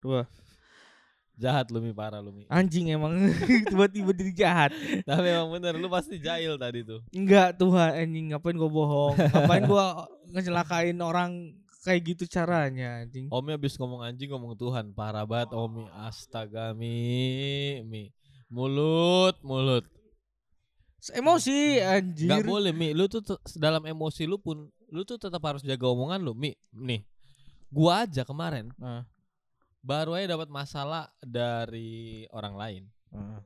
[0.00, 0.24] Dua.
[1.40, 2.44] Jahat lu Mi parah lu Mi.
[2.52, 3.16] Anjing emang
[3.72, 4.70] tiba-tiba jadi jahat.
[5.08, 7.00] Tapi emang bener lu pasti jahil tadi tuh.
[7.16, 9.16] Enggak Tuhan anjing ngapain gua bohong?
[9.16, 10.04] Ngapain gua
[10.36, 13.32] ngecelakain orang kayak gitu caranya anjing.
[13.32, 18.12] Omi habis ngomong anjing ngomong Tuhan parah banget Omi astaga Mi Mi
[18.52, 19.88] mulut mulut
[21.16, 22.28] Emosi anjir.
[22.28, 23.24] Gak boleh Mi lu tuh
[23.56, 27.00] dalam emosi lu pun lu tuh tetap harus jaga omongan lu Mi nih
[27.72, 29.08] gua aja kemarin Nah,
[29.80, 32.84] baru aja dapat masalah dari orang lain.
[33.10, 33.42] Nah.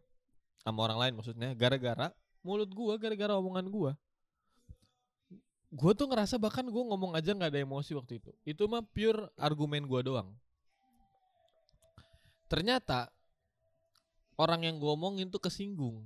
[0.64, 2.08] sama orang lain maksudnya gara-gara
[2.40, 3.92] mulut gua gara-gara omongan gua.
[5.68, 8.32] Gua tuh ngerasa bahkan gua ngomong aja nggak ada emosi waktu itu.
[8.48, 10.32] Itu mah pure argumen gua doang.
[12.48, 13.12] Ternyata
[14.40, 16.04] orang yang gua omongin tuh kesinggung.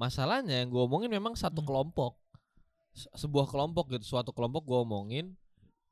[0.00, 1.68] Masalahnya yang gua omongin memang satu Hmm.
[1.68, 2.16] kelompok.
[2.94, 5.36] Se- sebuah kelompok gitu suatu kelompok gua omongin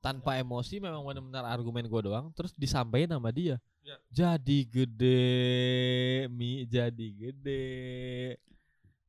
[0.02, 3.98] tanpa emosi memang benar-benar argumen gua doang terus disampaikan sama dia Ya.
[4.14, 5.26] jadi gede
[6.28, 8.38] mi jadi gede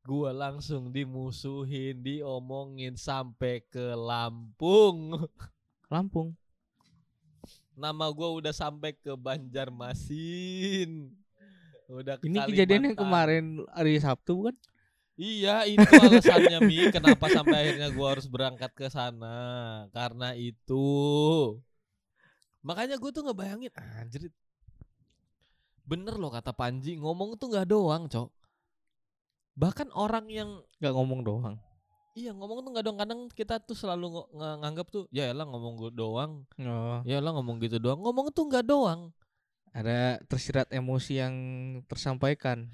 [0.02, 5.17] gua langsung dimusuhin diomongin sampai ke Lampung
[5.94, 6.33] Lampung.
[7.72, 11.13] nama gua udah sampai ke Banjarmasin
[11.85, 13.05] udah ke Ini kejadian yang Kalimantan.
[13.05, 14.55] kemarin hari Sabtu bukan?
[15.23, 16.91] Iya itu alasannya Mi.
[16.91, 19.88] Kenapa sampai akhirnya gua harus berangkat ke sana?
[19.95, 20.83] Karena itu.
[22.63, 24.31] Makanya gue tuh ngebayangin Anjir
[25.83, 28.31] Bener loh kata Panji Ngomong tuh gak doang cok.
[29.59, 31.55] Bahkan orang yang Gak ngomong doang.
[32.16, 32.99] Iya ngomong tuh gak doang.
[32.99, 36.47] Kadang kita tuh selalu nge- nganggap tuh Ya elah ngomong gue doang.
[36.63, 36.99] Oh.
[37.03, 37.99] Ya elah ngomong gitu doang.
[37.99, 39.11] Ngomong tuh gak doang.
[39.75, 41.35] Ada tersirat emosi yang
[41.91, 42.71] tersampaikan.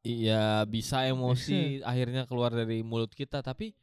[0.00, 1.52] Iya bisa emosi
[1.90, 3.76] akhirnya keluar dari mulut kita tapi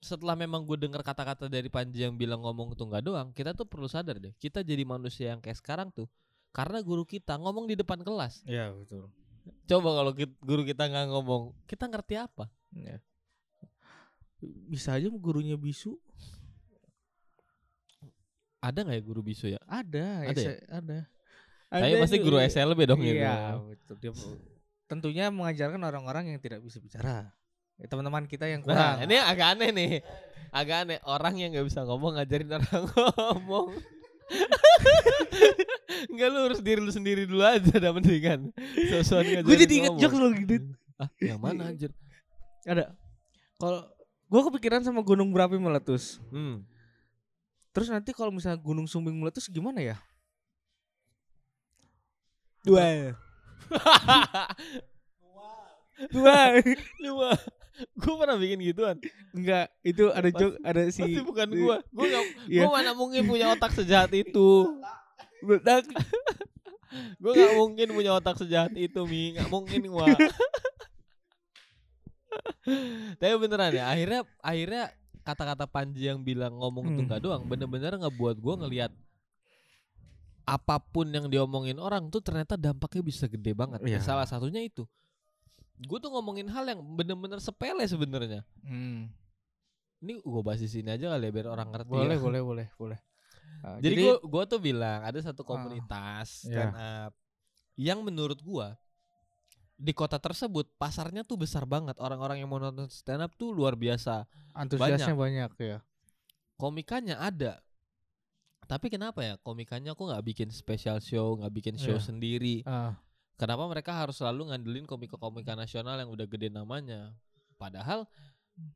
[0.00, 3.68] setelah memang gue dengar kata-kata dari Panji yang bilang ngomong tuh nggak doang kita tuh
[3.68, 6.08] perlu sadar deh kita jadi manusia yang kayak sekarang tuh
[6.50, 9.12] karena guru kita ngomong di depan kelas Iya betul.
[9.68, 12.96] coba kalau guru kita nggak ngomong kita ngerti apa Ya.
[14.40, 15.98] Bisa aja gurunya bisu.
[18.60, 20.52] ada nggak ya guru bisu ya Ada, Ada ya?
[20.70, 20.98] Ada.
[21.70, 23.96] tapi pasti guru SLB dong itu Iya, betul.
[24.00, 24.12] Dia
[24.90, 27.30] tentunya mengajarkan orang-orang yang tidak bisa bicara.
[27.78, 28.76] Ya, teman-teman kita yang kurang.
[28.76, 29.92] nah ini agak aneh nih
[30.52, 33.72] agak aneh orang yang nggak bisa ngomong ngajarin orang ngomong
[36.12, 38.52] Enggak lu harus diri lu sendiri dulu aja dah mendingan
[38.92, 40.76] Sosokan gue jadi inget jokes loh gitu.
[41.00, 41.88] Ah, yang mana anjir?
[42.68, 42.92] Ada.
[43.56, 43.88] Kalau
[44.28, 46.20] gue kepikiran sama gunung berapi meletus.
[46.28, 46.68] Hmm.
[47.72, 49.96] Terus nanti kalau misalnya gunung sumbing meletus gimana ya?
[52.60, 53.16] Dua.
[56.10, 56.40] Dua.
[57.00, 57.12] Lu
[57.96, 58.96] Gue pernah bikin gituan.
[59.32, 61.76] Enggak, itu ada Pasti- jok ada si Pasti bukan gua.
[61.88, 62.60] Gua gak, Iya.
[62.60, 64.48] gua mana mungkin punya otak sejahat itu.
[65.40, 65.88] Meledak.
[67.16, 69.32] Gua gak mungkin punya otak sejahat itu, Mi.
[69.32, 70.12] Gak mungkin gua.
[73.16, 74.82] Tapi beneran ya, akhirnya akhirnya
[75.24, 77.10] kata-kata Panji yang bilang ngomong tuh Hmm.
[77.10, 78.92] gak doang, bener-bener ngebuat gua ngelihat
[80.50, 83.78] apa pun yang diomongin orang tuh ternyata dampaknya bisa gede banget.
[83.86, 84.02] Iya.
[84.02, 84.82] Salah satunya itu.
[85.86, 88.42] Gue tuh ngomongin hal yang bener-bener sepele sebenarnya.
[88.66, 89.14] Hmm.
[90.02, 91.92] Ini gue bahas di sini aja kali ya biar orang ngerti.
[91.94, 92.20] Boleh, ya.
[92.20, 93.00] boleh, boleh, boleh.
[93.60, 96.72] Ah, Jadi, gua gua tuh bilang ada satu Ah, komunitas iya.
[96.72, 97.12] stand up
[97.76, 98.72] yang menurut gua
[99.76, 101.96] di kota tersebut pasarnya tuh besar banget.
[102.00, 104.24] Orang-orang yang mau nonton stand up tuh luar biasa.
[104.56, 105.78] antusiasnya banyak, ya.
[106.56, 107.60] Komikannya ada.
[108.70, 112.06] Tapi kenapa ya komikannya kok nggak bikin special show, nggak bikin show Iya.
[112.06, 112.56] sendiri?
[112.62, 112.94] Ah,
[113.34, 117.16] Kenapa mereka harus selalu ngandelin komika-komika nasional yang udah gede namanya?
[117.56, 118.04] Padahal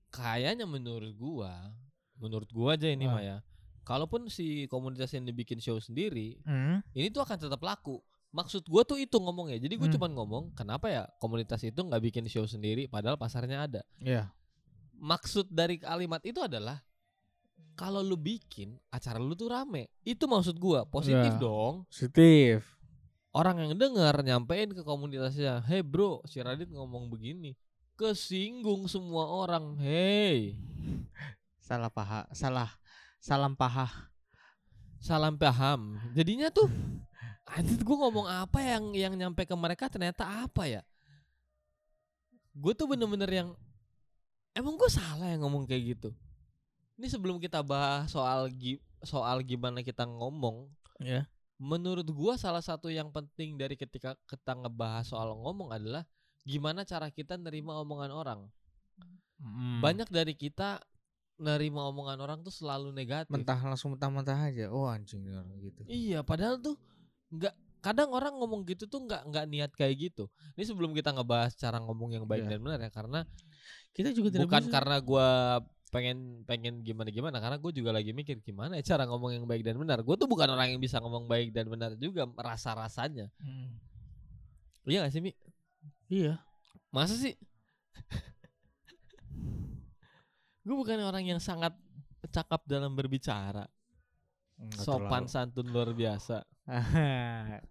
[0.08, 1.68] kayaknya menurut gua,
[2.16, 3.12] menurut gua aja ini Ah.
[3.12, 3.36] mah ya.
[3.84, 6.80] Kalaupun si komunitas yang dibikin show sendiri, hmm.
[6.96, 8.00] ini tuh akan tetap laku.
[8.32, 9.60] Maksud gua tuh itu ngomongnya.
[9.60, 9.94] Jadi gue Hmm.
[10.00, 13.84] cuman ngomong, kenapa ya komunitas itu nggak bikin show sendiri padahal pasarnya ada.
[14.00, 14.32] Ya.
[14.96, 16.80] Maksud dari kalimat itu adalah
[17.72, 19.88] kalau lu bikin acara lu tuh rame.
[20.00, 21.40] Itu maksud gua, positif Ya.
[21.40, 21.88] dong.
[21.88, 22.62] Positif.
[23.34, 27.58] Orang yang dengar nyampein ke komunitasnya, "Hey bro, si Radit ngomong begini."
[27.94, 29.78] Kesinggung semua orang.
[29.78, 30.58] Hey,
[31.58, 32.68] Salah paha, salah
[33.18, 33.88] salam paha.
[35.00, 35.96] salam paham.
[36.12, 36.68] Jadinya tuh
[37.44, 40.82] anjir gue ngomong apa yang yang nyampe ke mereka ternyata apa ya?
[42.54, 43.48] Gue tuh bener-bener yang
[44.52, 46.10] emang gue salah yang ngomong kayak gitu.
[46.94, 50.70] Ini sebelum kita bahas soal gi- soal gimana kita ngomong,
[51.02, 51.26] Ya.
[51.58, 56.06] menurut gua salah satu yang penting dari ketika kita ngebahas soal ngomong adalah
[56.42, 58.40] gimana cara kita nerima omongan orang.
[59.42, 59.82] Hmm.
[59.82, 60.78] Banyak dari kita
[61.34, 63.26] nerima omongan orang tuh selalu negatif.
[63.26, 66.78] mentah langsung mentah-mentah aja oh anjing orang gitu Iya, padahal tuh
[67.34, 67.50] nggak
[67.82, 70.30] kadang orang ngomong gitu tuh nggak nggak niat kayak gitu.
[70.54, 72.50] Ini sebelum kita ngebahas cara ngomong yang baik Iya.
[72.54, 73.20] dan benar ya, karena
[73.90, 75.28] kita juga tidak bukan bisa karena gua
[75.94, 77.38] pengen pengen gimana gimana.
[77.38, 80.02] Karena gue juga lagi mikir gimana ya cara ngomong yang baik dan benar?
[80.02, 83.78] Gue tuh bukan orang yang bisa ngomong baik dan benar juga rasa rasanya Hmm.
[84.90, 85.30] iya gak sih mi?
[86.10, 86.42] Iya.
[86.90, 87.38] Masa sih?
[90.66, 91.78] Gue bukan orang yang sangat
[92.32, 93.68] cakap dalam berbicara.
[94.54, 95.32] Nggak sopan terlalu.
[95.32, 96.42] santun luar biasa.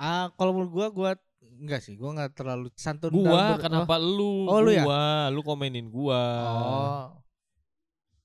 [0.00, 1.12] Ah kalau menurut gua gua
[1.60, 4.82] enggak sih gua nggak terlalu santun gua ber- kenapa lu Oh, lu ya?
[4.82, 7.04] gua lu komenin gua oh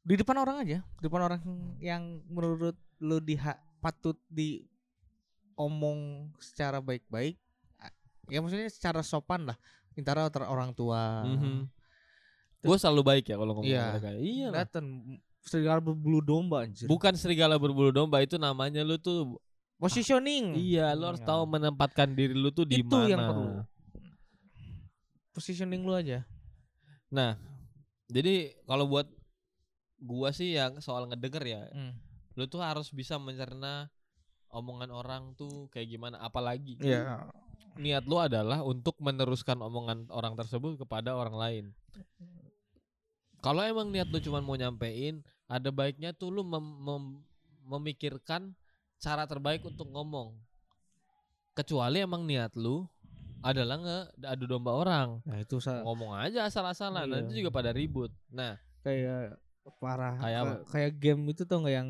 [0.02, 1.42] di depan orang aja di depan orang
[1.78, 6.00] yang menurut lu diha patut diomong
[6.38, 7.36] secara baik-baik
[8.26, 9.58] ya maksudnya secara sopan lah
[9.94, 11.70] antara orang tua Mhm.
[12.60, 13.86] Gue selalu baik ya kalau ngomong Iya.
[13.94, 14.10] mereka.
[14.18, 14.48] Iya.
[14.50, 14.86] Kelihatan
[15.40, 19.38] serigala berbulu domba anjir Bukan serigala berbulu domba itu namanya lu tuh
[19.78, 23.08] positioning iya lu harus tahu menempatkan diri lu tuh di itu mana.
[23.08, 23.50] yang perlu
[25.32, 26.24] positioning lu aja
[27.06, 27.38] Nah,
[28.08, 29.08] jadi kalau buat
[29.98, 31.94] gua sih yang soal ngedenger ya, Hmm.
[32.34, 33.88] lu tuh harus bisa mencerna
[34.50, 37.30] omongan orang tuh kayak gimana apalagi Iya.
[37.78, 41.66] niat lu adalah untuk meneruskan omongan orang tersebut kepada orang lain.
[43.40, 47.24] Kalau emang niat lu cuma mau nyampein, ada baiknya tuh lu mem- mem-
[47.64, 48.58] memikirkan
[49.06, 50.34] cara terbaik untuk ngomong.
[51.54, 52.84] Kecuali emang niat lu
[53.40, 55.22] adalah nge adu domba orang.
[55.22, 57.14] Nah itu sa- Ngomong aja asal-asalan, Iya.
[57.16, 58.10] nanti juga pada ribut.
[58.28, 59.38] Nah, kayak
[59.78, 60.54] parah Kayak apa?
[60.58, 61.90] Ka- kayak game itu tuh nggak yang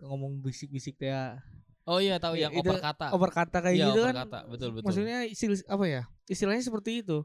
[0.00, 1.38] ngomong bisik-bisik kayak
[1.82, 3.06] oh iya tahu Ya, yang itu oper kata.
[3.10, 4.38] over kata kayak Iya, gitu oper kan kata.
[4.46, 4.84] Betul, betul.
[4.86, 7.18] maksudnya istilah apa ya istilahnya seperti itu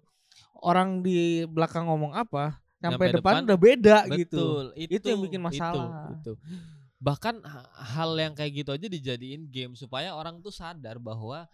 [0.57, 5.41] orang di belakang ngomong apa sampai depan, depan, udah beda gitu Betul, itu, yang bikin
[5.41, 5.89] masalah.
[6.13, 6.33] Itu, itu.
[7.05, 11.45] Bahkan ha- hal yang kayak gitu aja dijadiin game supaya orang tuh sadar bahwa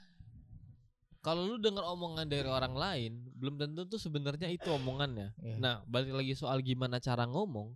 [1.20, 5.36] kalau lu denger omongan dari orang lain, belum tentu tuh sebenarnya itu omongannya.
[5.44, 5.56] Iya.
[5.60, 7.76] Nah, balik lagi soal gimana cara ngomong.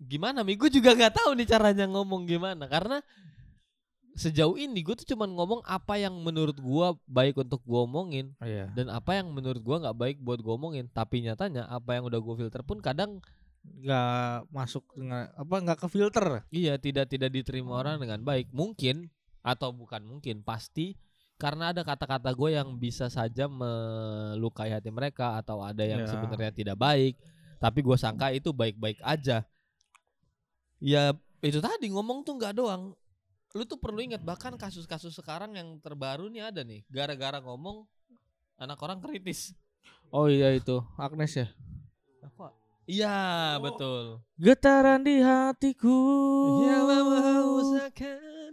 [0.00, 0.58] Gimana Mi?
[0.58, 2.98] Gue juga nggak tahu nih caranya ngomong gimana karena
[4.16, 8.64] sejauh ini gue tuh cuman ngomong apa yang menurut gua baik untuk gua omongin iya
[8.72, 12.16] dan apa yang menurut gua nggak baik buat gue omongin tapi nyatanya apa yang udah
[12.16, 13.20] gue filter pun kadang
[13.82, 16.26] nggak masuk dengan apa nggak ke filter?
[16.50, 18.50] Iya tidak tidak diterima orang dengan baik.
[18.50, 19.10] Mungkin
[19.42, 20.98] atau bukan mungkin pasti
[21.36, 26.08] karena ada kata-kata gue yang bisa saja melukai hati mereka atau ada yang Ya.
[26.08, 27.14] sebenarnya tidak baik.
[27.56, 29.44] Tapi gue sangka itu baik-baik aja.
[30.80, 32.92] Ya itu tadi ngomong tuh nggak doang.
[33.56, 36.84] Lu tuh perlu ingat bahkan kasus-kasus sekarang yang terbaru nih ada nih.
[36.88, 37.88] Gara-gara ngomong
[38.56, 39.52] anak orang kritis.
[40.12, 41.48] Oh iya itu Agnes ya?
[42.24, 42.52] Apa?
[42.86, 43.16] Iya
[43.58, 44.22] betul.
[44.38, 45.98] getaran di hatiku
[46.62, 46.78] Ya
[47.42, 48.52] usahakan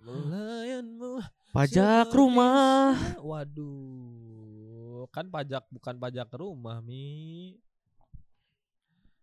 [0.00, 1.18] melayanmu.
[1.50, 7.58] pajak rumah Waduh, kan pajak bukan pajak rumah mi.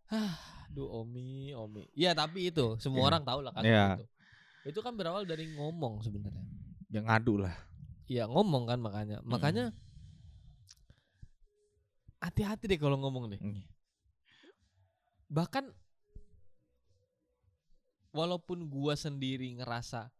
[0.07, 0.35] Ah,
[0.69, 1.87] Duh Omi, Omi.
[1.93, 3.09] Ya tapi itu semua Iya.
[3.09, 3.85] orang tahu lah kan Iya.
[3.95, 4.05] itu.
[4.65, 6.43] Itu kan berawal dari ngomong sebenarnya.
[6.91, 7.55] yang ngadu lah
[8.05, 9.17] Iya ngomong kan makanya.
[9.23, 9.71] Makanya
[12.19, 13.39] hati-hati deh kalau ngomong deh.
[15.33, 15.65] Bahkan
[18.13, 20.13] walaupun gua sendiri ngerasa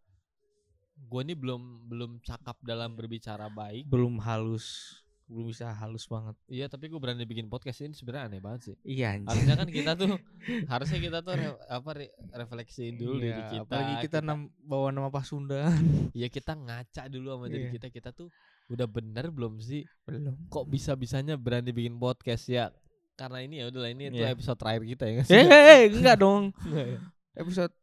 [1.06, 3.86] gua ini belum belum cakap dalam berbicara baik.
[3.86, 6.36] Belum halus belum bisa halus banget.
[6.52, 8.76] Iya tapi gue berani bikin podcast ini sebenarnya aneh banget sih.
[8.84, 10.12] Iya anjir harusnya kan kita tuh
[10.72, 14.92] harusnya kita tuh re- apa re- refleksiin dulu Iya, diri kita apalagi kita, nam- bawa
[14.92, 15.80] nama Pasundan
[16.14, 17.74] ya kita ngaca dulu sama diri Iya.
[17.80, 17.88] kita.
[17.90, 18.28] Kita tuh
[18.68, 19.88] udah bener belum sih?
[20.06, 20.36] Belum.
[20.52, 22.70] Kok bisa bisanya berani bikin podcast ya
[23.14, 24.32] karena ini ya udahlah ini itu Iya.
[24.32, 25.34] episode terakhir kita ya nggak sih?
[25.34, 26.44] eh eh, eh, enggak dong
[26.74, 26.98] ya?
[27.36, 27.74] episode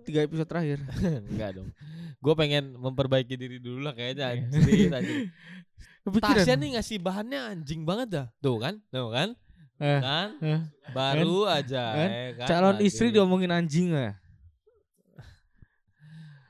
[0.00, 0.78] tiga episode terakhir
[1.30, 1.68] Enggak dong.
[2.16, 4.44] Gue pengen memperbaiki diri dulu lah kayaknya Iya.
[4.48, 5.16] anjir, anjir.
[6.04, 6.36] Kepikiran.
[6.38, 8.26] Tasya nih ngasih bahannya anjing banget dah.
[8.38, 8.80] Tuh kan?
[8.88, 9.28] Tuh kan?
[9.76, 10.28] Eh, Kan?
[10.40, 10.60] eh,
[10.90, 12.08] Baru aja kan?
[12.10, 12.46] eh, kan?
[12.46, 13.14] calon istri Waduh.
[13.20, 14.16] diomongin anjing ya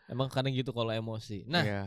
[0.06, 1.46] Emang kadang gitu kalau emosi.
[1.46, 1.82] Nah, Iya.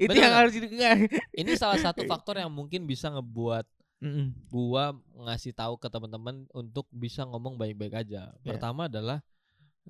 [0.00, 1.04] itu yang harus enggak.
[1.30, 3.68] ini salah satu faktor yang mungkin bisa ngebuat
[4.00, 4.32] Mm-mm.
[4.48, 8.32] gua ngasih tahu ke teman-teman untuk bisa ngomong baik-baik aja.
[8.40, 8.56] Iya.
[8.56, 9.20] Pertama adalah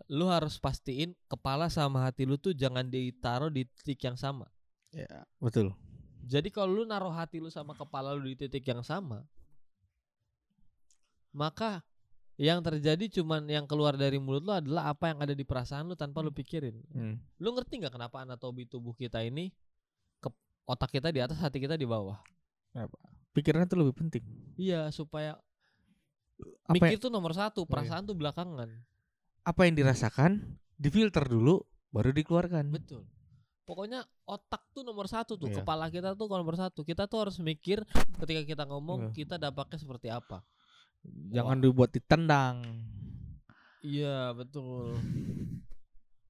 [0.07, 4.51] lu harus pastiin kepala sama hati lu tuh jangan ditaruh di titik yang sama.
[4.91, 5.75] Ya, betul.
[6.27, 9.23] Jadi kalau lu naruh hati lu sama kepala lu di titik yang sama,
[11.31, 11.83] maka
[12.41, 15.95] yang terjadi cuman yang keluar dari mulut lu adalah apa yang ada di perasaan lu
[15.95, 16.77] tanpa lu pikirin.
[16.91, 17.21] Hmm.
[17.37, 19.53] Lu ngerti nggak kenapa anatomi tubuh kita ini
[20.19, 20.33] ke
[20.65, 22.17] otak kita di atas, hati kita di bawah?
[23.31, 24.25] Pikirannya tuh lebih penting.
[24.59, 25.39] Iya, supaya
[26.67, 27.71] apa mikir tuh nomor satu, iya.
[27.71, 28.71] perasaan tuh belakangan.
[29.41, 32.69] apa yang dirasakan difilter dulu baru dikeluarkan.
[32.69, 33.09] Betul.
[33.65, 35.63] Pokoknya otak tuh nomor satu tuh, Iya.
[35.65, 36.85] kepala kita tuh nomor satu.
[36.85, 37.87] Kita tuh harus mikir
[38.21, 39.17] ketika kita ngomong Iya.
[39.17, 40.45] kita dampaknya seperti apa.
[41.33, 42.61] Jangan dibuat ditendang.
[43.81, 45.01] Iya betul.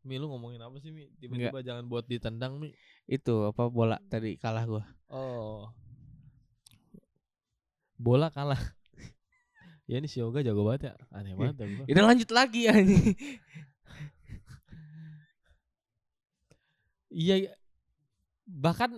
[0.06, 1.10] Mi lu ngomongin apa sih Mi?
[1.18, 2.70] Tiba-tiba jangan buat ditendang Mi.
[3.10, 4.84] Itu apa bola tadi kalah gua.
[5.10, 5.66] Oh.
[8.00, 8.56] Bola kalah.
[9.90, 10.94] ya ini si Yoga jago banget ya.
[11.12, 11.84] Aneh banget ya gua.
[11.84, 13.12] Udah lanjut lagi anjing.
[17.12, 17.36] Iya.
[17.44, 17.52] iya.
[18.48, 18.90] Bahkan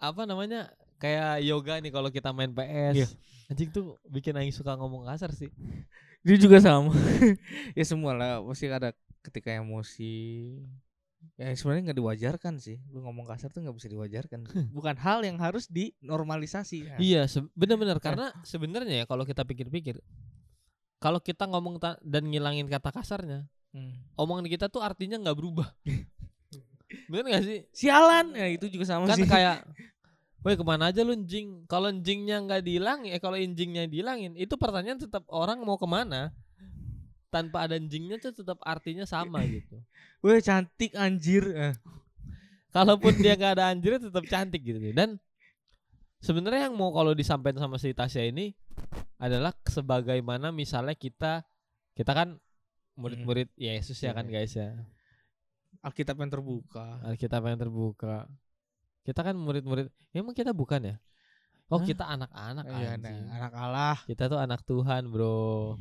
[0.00, 0.72] apa namanya?
[0.96, 2.94] Kayak yoga nih kalau kita main PS.
[2.96, 3.08] Iya.
[3.52, 5.52] Anjing tuh bikin Aing suka ngomong kasar sih.
[6.24, 6.96] Dia juga sama.
[7.78, 10.56] ya semua lah pasti ada ketika emosi.
[11.34, 12.78] Ya sebenarnya nggak diwajarkan sih.
[12.88, 14.40] Lu ngomong kasar tuh nggak bisa diwajarkan.
[14.76, 16.78] Bukan hal yang harus dinormalisasi.
[16.86, 16.96] Ya.
[16.96, 19.98] Iya, se- bener-bener karena sebenarnya ya kalau kita pikir-pikir
[20.96, 23.92] kalau kita ngomong dan ngilangin kata kasarnya, Hmm.
[24.16, 25.68] omongan kita tuh artinya nggak berubah.
[27.10, 27.60] Bener gak sih?
[27.74, 28.32] Sialan.
[28.32, 29.28] Ya itu juga sama Kan sih.
[29.28, 29.66] kayak
[30.46, 34.54] Woi ke mana aja lu njing Kalau njingnya nggak dihilangin eh Kalau njingnya dihilangin Itu
[34.54, 36.30] pertanyaan tetap orang mau ke mana
[37.36, 39.76] Tanpa ada njingnya tuh tetap artinya sama gitu
[40.24, 41.44] Weh cantik anjir.
[41.52, 41.74] Eh.
[42.72, 45.20] Kalaupun dia nggak ada anjirnya tetap cantik gitu Dan
[46.18, 48.56] sebenarnya yang mau kalau disampaikan sama si Tasya ini
[49.16, 51.44] Adalah sebagaimana misalnya kita
[51.92, 52.40] Kita kan
[52.96, 54.32] murid-murid Yesus ya kan Iya.
[54.34, 54.72] guys ya
[55.84, 56.98] Alkitab yang terbuka.
[57.04, 58.24] Alkitab yang terbuka
[59.04, 60.96] Kita kan murid-murid Emang kita bukan ya
[61.66, 61.86] Oh Hah?
[61.86, 63.26] kita anak-anak Iya, anjing.
[63.26, 63.98] anak Allah.
[64.06, 65.74] Kita tuh anak Tuhan, Bro.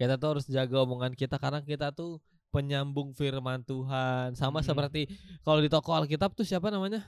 [0.00, 2.16] Kita tuh harus jaga omongan kita karena kita tuh
[2.48, 4.32] penyambung firman Tuhan.
[4.32, 4.66] Sama Mm.
[4.72, 5.02] seperti
[5.44, 7.04] kalau di toko Alkitab tuh siapa namanya?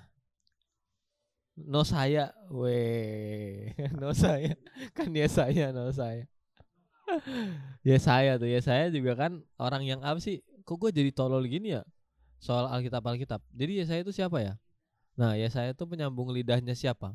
[1.57, 4.57] No saya, weh, no saya,
[4.97, 6.25] kan ya saya, no saya.
[7.89, 10.41] ya saya tuh, ya saya juga kan orang yang apa sih?
[10.65, 11.83] Kok gue jadi tolol gini ya?
[12.41, 13.41] Soal Alkitab Alkitab.
[13.53, 14.57] Jadi ya saya itu siapa ya?
[15.13, 17.13] Nah, ya saya itu penyambung lidahnya siapa?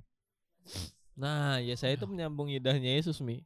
[1.18, 3.42] Nah, ya saya itu menyambung lidahnya Yesus mi.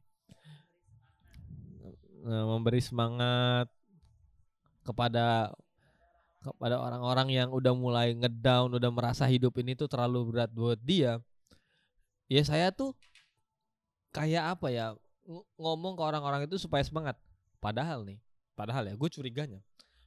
[2.22, 3.66] Nah, memberi semangat
[4.86, 5.50] kepada
[6.42, 11.22] kepada orang-orang yang udah mulai ngedown, udah merasa hidup ini tuh terlalu berat buat dia.
[12.26, 12.94] Ya saya tuh
[14.14, 14.86] kayak apa ya
[15.26, 17.14] ng- ngomong ke orang-orang itu supaya semangat.
[17.62, 18.18] Padahal nih,
[18.58, 19.62] padahal ya gue curiganya.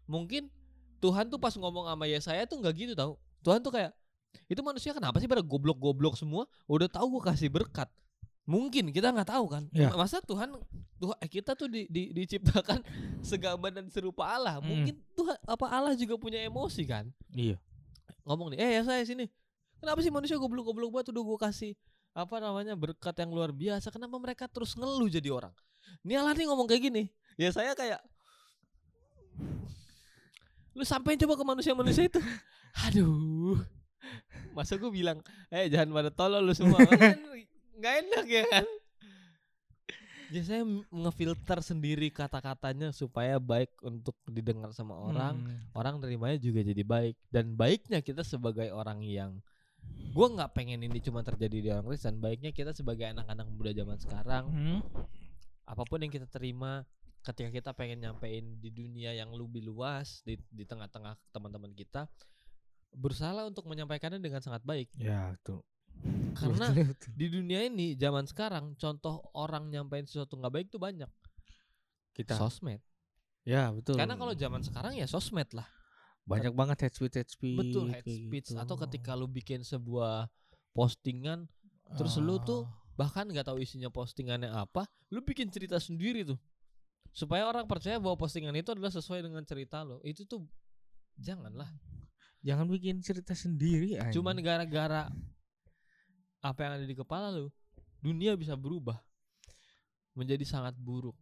[0.08, 0.52] Mungkin
[1.00, 3.16] Tuhan tuh pas ngomong sama Yesaya tuh nggak gitu tau.
[3.44, 3.96] Tuhan tuh kayak
[4.52, 6.48] itu manusia kenapa sih pada goblok-goblok semua?
[6.68, 7.88] Udah tahu gue kasih berkat.
[8.46, 9.64] Mungkin kita nggak tahu kan.
[9.74, 9.90] Ya.
[9.94, 10.54] Masa Tuhan
[11.02, 12.80] Tuhan eh, kita tuh di, di- diciptakan
[13.30, 14.62] segambar dan serupa Allah.
[14.62, 14.70] Hmm.
[14.70, 17.10] Mungkin Tuhan apa Allah juga punya emosi kan?
[17.34, 17.58] Iya.
[18.26, 19.26] Ngomong nih, eh ya saya sini.
[19.82, 21.72] Kenapa sih manusia goblok-goblok banget udah gue kasih
[22.16, 23.90] apa namanya berkat yang luar biasa.
[23.90, 25.54] Kenapa mereka terus ngeluh jadi orang?
[26.06, 27.04] Ini Allah nih ngomong kayak gini.
[27.36, 28.00] Ya saya kayak
[30.76, 32.22] lu sampein coba ke manusia-manusia itu.
[32.90, 33.58] Aduh.
[34.56, 35.20] Masa gue bilang,
[35.52, 36.80] eh jangan pada tolol lu semua.
[36.88, 37.20] Kan
[37.76, 38.66] nggak enak ya kan?
[40.26, 45.62] Ya saya m- ngefilter sendiri kata-katanya supaya baik untuk didengar sama orang Hmm.
[45.72, 49.38] orang nerimanya juga jadi baik dan baiknya kita sebagai orang yang
[50.12, 53.98] gua nggak pengen ini cuma terjadi di orang Kristen baiknya kita sebagai anak-anak muda zaman
[54.02, 54.82] sekarang Hmm.
[55.64, 56.82] apa pun yang kita terima
[57.22, 62.10] ketika kita pengen nyampein di dunia yang lebih luas di di tengah-tengah teman-teman kita
[62.90, 65.62] berusaha untuk menyampaikannya dengan sangat baik Ya tuh.
[66.36, 66.68] Karena
[67.20, 71.08] di dunia ini zaman sekarang contoh orang nyampein sesuatu nggak baik tuh banyak
[72.14, 72.36] kita.
[72.36, 72.84] sosmed
[73.48, 73.96] ya betul.
[73.96, 75.66] karena kalau zaman sekarang ya sosmed lah
[76.26, 77.58] banyak banget head speech head speech.
[77.58, 78.58] Betul head speech gitu.
[78.58, 80.26] atau ketika lu bikin sebuah
[80.74, 81.46] postingan
[81.94, 82.74] terus lu tuh Ah.
[82.98, 86.40] bahkan nggak tahu isinya postingannya apa, lu bikin cerita sendiri tuh.
[87.12, 90.00] Supaya orang percaya bahwa postingan itu adalah sesuai dengan cerita lo.
[90.02, 90.48] Itu tuh
[91.20, 91.70] janganlah.
[92.40, 93.98] jangan bikin cerita sendiri.
[94.16, 95.10] Cuman gara-gara
[96.46, 97.50] apa yang ada di kepala lu,
[98.06, 99.02] dunia bisa berubah
[100.14, 101.18] menjadi sangat buruk.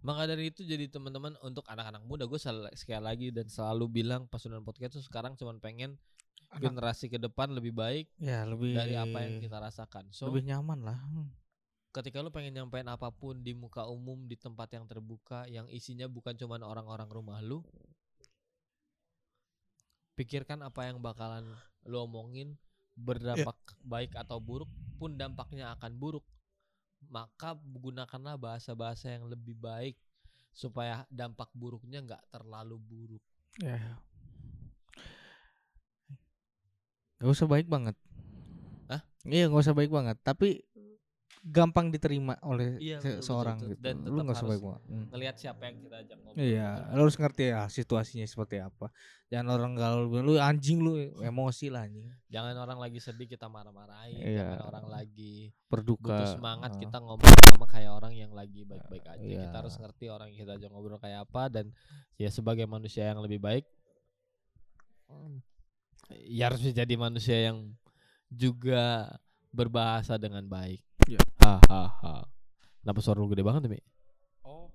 [0.00, 2.40] Maka dari itu jadi teman-teman untuk anak-anak muda gue
[2.72, 6.00] sekali lagi dan selalu bilang pasunan podcast tuh sekarang cuman pengen
[6.48, 10.08] Anak- generasi ke depan lebih baik ya lebih dari apa yang kita rasakan.
[10.14, 10.98] So, lebih nyaman lah.
[11.90, 16.06] Ketika lu pengen nyampein apa pun di muka umum di tempat yang terbuka yang isinya
[16.06, 17.64] bukan cuman orang-orang rumah lu,
[20.14, 21.56] pikirkan apa yang bakalan
[21.88, 22.54] lu omongin
[22.96, 26.24] berdampak baik atau buruk pun dampaknya akan buruk.
[27.12, 29.94] Maka gunakanlah bahasa-bahasa yang lebih baik
[30.56, 33.24] supaya dampak buruknya nggak terlalu buruk.
[33.60, 34.00] Ya.
[37.20, 37.96] Gak usah baik banget.
[38.88, 39.04] Hah?
[39.24, 40.16] Iya gak usah baik banget.
[40.20, 40.64] Tapi
[41.46, 43.70] gampang diterima oleh Iya, se- betul, seorang betul.
[43.70, 43.82] gitu.
[43.86, 44.82] Dan lu nggak sebaik banget.
[44.84, 45.06] Hmm.
[45.08, 46.42] ngelihat siapa yang kita ajak ngobrol.
[46.42, 48.86] Iya, lu harus ngerti ya situasinya seperti apa.
[49.26, 52.10] Jangan orang galau lu anjing lu emosi lah anjing.
[52.26, 54.58] Jangan orang lagi sedih kita marah-marahin, Iya.
[54.58, 56.18] jangan orang lagi Berduka.
[56.18, 56.78] butuh semangat Ah.
[56.78, 59.22] kita ngomong sama kayak orang yang lagi baik-baik aja.
[59.22, 59.40] Iya.
[59.46, 61.70] Kita harus ngerti orang yang kita ajak ngobrol kayak apa dan
[62.14, 63.62] ya sebagai manusia yang lebih baik
[66.22, 67.70] ya harus menjadi manusia yang
[68.28, 69.10] juga
[69.50, 70.82] berbahasa dengan baik.
[71.06, 71.20] Iya.
[71.40, 72.26] Hahaha.
[72.82, 73.78] Kenapa suara lu gede banget, Mi?
[74.42, 74.70] Oh.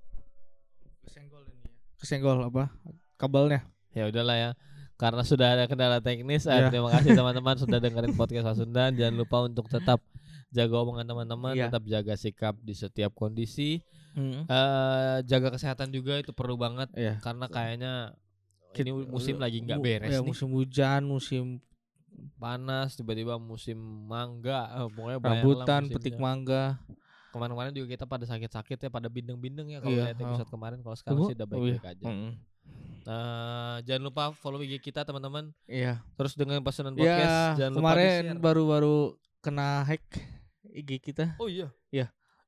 [1.04, 1.74] Kesenggol ini ya.
[2.00, 2.72] Kesenggol apa?
[3.16, 3.68] Kabelnya.
[3.92, 4.52] Ya udahlah ya.
[4.96, 6.70] Karena sudah ada kendala teknis, eh, Iya.
[6.70, 8.94] terima kasih teman-teman sudah dengerin podcast Pasundan.
[8.94, 10.00] Jangan lupa untuk tetap
[10.54, 11.68] jaga omongan teman-teman, Iya.
[11.68, 13.82] tetap jaga sikap di setiap kondisi.
[14.12, 14.44] Hmm.
[14.44, 17.24] eh jaga kesehatan juga itu perlu banget Iya.
[17.24, 18.12] karena kayaknya
[18.76, 20.28] ini musim lagi nggak beres ya, nih.
[20.28, 21.64] musim hujan, musim
[22.42, 23.78] Panas tiba-tiba musim
[24.08, 26.78] mangga, eh, pokoknya rambutan, petik mangga.
[27.32, 30.26] Kemarin-kemarin juga kita pada sakit-sakit ya, pada bindeng-bindeng ya kalau Iya, lihat oh.
[30.28, 30.80] episode kemarin.
[30.84, 31.60] Kalau sekarang Oh, sih udah oh iya.
[31.80, 32.04] baik-baik aja.
[32.04, 32.32] Mm-mm.
[33.02, 35.56] Nah, jangan lupa follow IG kita teman-teman.
[35.66, 36.04] Iya.
[36.20, 37.56] Terus dengan pesanan podcast.
[37.56, 38.98] Ya, jangan lupa kemarin baru-baru
[39.40, 40.04] kena hack
[40.76, 41.40] IG kita.
[41.40, 41.72] Oh iya.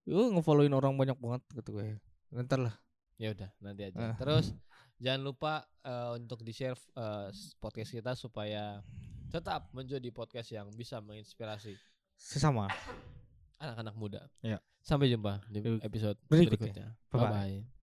[0.03, 1.95] Lu ngefollowin orang banyak banget gitu gue.
[2.35, 2.75] Ntar lah.
[3.15, 3.95] Ya udah, nanti aja.
[3.95, 4.15] Ah.
[4.19, 4.51] Terus
[4.99, 5.53] jangan lupa
[5.87, 7.31] eh, untuk di-share eh,
[7.63, 8.83] podcast kita supaya
[9.33, 11.73] tetap menjadi podcast yang bisa menginspirasi
[12.13, 12.69] Sesama.
[13.57, 14.21] anak-anak muda.
[14.45, 14.61] Ya.
[14.85, 16.69] Sampai jumpa di episode Berikutnya.
[16.69, 16.87] berikutnya.
[17.09, 17.25] Bye-bye.
[17.25, 17.33] Bye
[17.65, 17.72] bye.